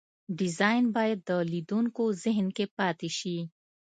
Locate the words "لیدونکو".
1.51-2.03